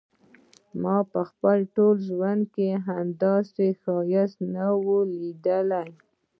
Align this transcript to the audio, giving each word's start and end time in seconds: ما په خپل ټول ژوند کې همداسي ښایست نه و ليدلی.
ما 0.81 0.97
په 1.11 1.21
خپل 1.29 1.57
ټول 1.75 1.95
ژوند 2.09 2.43
کې 2.55 2.67
همداسي 2.87 3.67
ښایست 3.81 4.37
نه 4.53 4.67
و 4.85 4.87
ليدلی. 5.15 5.89